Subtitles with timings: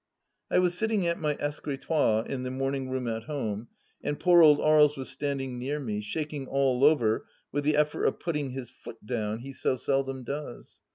[0.49, 3.67] I was sitting at my escritoire in the morning room at home,
[4.03, 8.19] and poor old Aries was standing near me, shaking all over with the effort of
[8.19, 10.79] putting his foot down, he so seldom does.